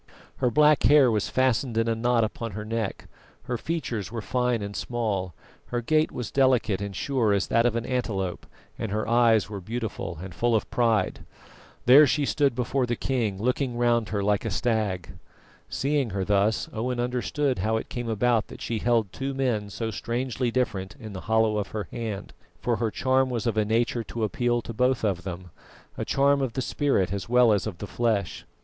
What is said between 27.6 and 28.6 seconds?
of the flesh.